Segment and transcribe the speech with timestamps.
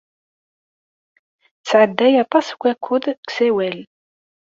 [1.61, 3.77] Tesɛedday aṭas n wakud deg usawal.